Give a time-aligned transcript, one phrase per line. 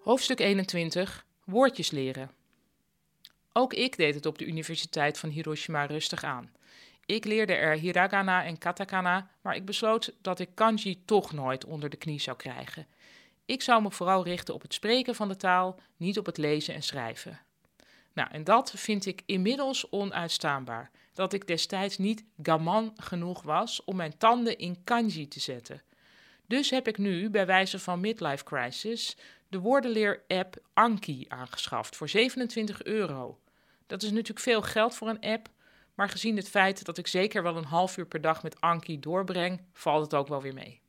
[0.00, 1.26] Hoofdstuk 21.
[1.44, 2.30] Woordjes leren.
[3.52, 6.52] Ook ik deed het op de Universiteit van Hiroshima rustig aan.
[7.04, 11.90] Ik leerde er hiragana en katakana, maar ik besloot dat ik kanji toch nooit onder
[11.90, 12.86] de knie zou krijgen.
[13.44, 16.74] Ik zou me vooral richten op het spreken van de taal, niet op het lezen
[16.74, 17.45] en schrijven.
[18.16, 20.90] Nou, en dat vind ik inmiddels onuitstaanbaar.
[21.12, 25.82] Dat ik destijds niet gaman genoeg was om mijn tanden in kanji te zetten.
[26.46, 29.16] Dus heb ik nu, bij wijze van midlife crisis,
[29.48, 33.40] de woordenleer-app Anki aangeschaft voor 27 euro.
[33.86, 35.48] Dat is natuurlijk veel geld voor een app,
[35.94, 39.00] maar gezien het feit dat ik zeker wel een half uur per dag met Anki
[39.00, 40.80] doorbreng, valt het ook wel weer mee.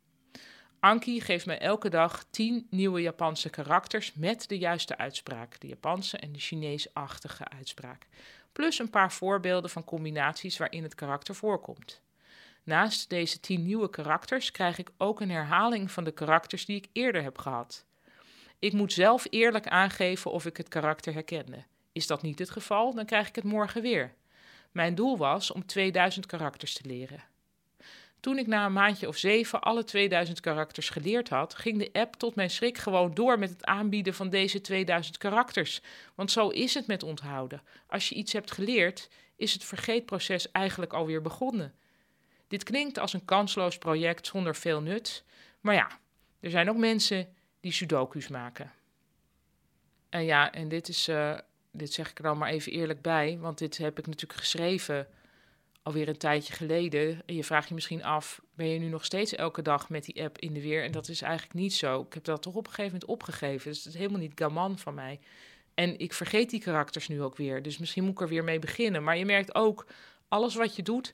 [0.80, 6.18] Anki geeft mij elke dag 10 nieuwe Japanse karakters met de juiste uitspraak, de Japanse
[6.18, 8.08] en de Chinees-achtige uitspraak,
[8.52, 12.02] plus een paar voorbeelden van combinaties waarin het karakter voorkomt.
[12.64, 16.88] Naast deze 10 nieuwe karakters krijg ik ook een herhaling van de karakters die ik
[16.92, 17.86] eerder heb gehad.
[18.60, 21.64] Ik moet zelf eerlijk aangeven of ik het karakter herkende.
[21.92, 24.14] Is dat niet het geval, dan krijg ik het morgen weer.
[24.72, 27.24] Mijn doel was om 2000 karakters te leren.
[28.28, 32.16] Toen ik na een maandje of zeven alle 2000 karakters geleerd had, ging de app
[32.16, 35.82] tot mijn schrik gewoon door met het aanbieden van deze 2000 karakters.
[36.16, 37.62] Want zo is het met onthouden.
[37.88, 41.74] Als je iets hebt geleerd, is het vergeetproces eigenlijk alweer begonnen.
[42.48, 45.24] Dit klinkt als een kansloos project zonder veel nut,
[45.62, 46.00] maar ja,
[46.40, 48.72] er zijn ook mensen die sudoku's maken.
[50.10, 51.38] En ja, en dit is, uh,
[51.72, 55.08] dit zeg ik er dan maar even eerlijk bij, want dit heb ik natuurlijk geschreven
[55.88, 57.22] alweer een tijdje geleden.
[57.26, 60.24] En je vraagt je misschien af, ben je nu nog steeds elke dag met die
[60.24, 60.84] app in de weer?
[60.84, 62.02] En dat is eigenlijk niet zo.
[62.02, 63.70] Ik heb dat toch op een gegeven moment opgegeven.
[63.70, 65.20] Dus het is helemaal niet gaman van mij.
[65.74, 67.62] En ik vergeet die karakters nu ook weer.
[67.62, 69.04] Dus misschien moet ik er weer mee beginnen.
[69.04, 69.88] Maar je merkt ook,
[70.28, 71.14] alles wat je doet,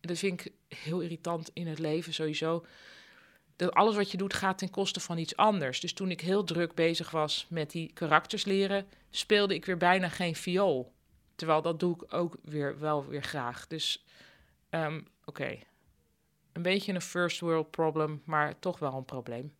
[0.00, 2.64] en dat vind ik heel irritant in het leven sowieso
[3.56, 5.80] dat alles wat je doet gaat ten koste van iets anders.
[5.80, 10.08] Dus toen ik heel druk bezig was met die karakters leren, speelde ik weer bijna
[10.08, 10.93] geen viool.
[11.34, 13.66] Terwijl dat doe ik ook weer wel weer graag.
[13.66, 14.04] Dus
[14.70, 15.58] um, oké,
[16.52, 19.54] een beetje een first world problem, maar toch wel een probleem.